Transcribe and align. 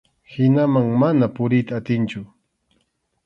Hinaman 0.33 0.87
mana 1.01 1.25
puriyta 1.35 1.73
atinchu. 1.79 2.21